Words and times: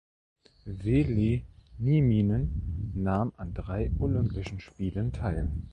Veli 0.65 1.45
Nieminen 1.77 2.91
nahm 2.95 3.33
an 3.37 3.53
drei 3.53 3.91
Olympischen 3.99 4.59
Spielen 4.59 5.11
teil. 5.11 5.51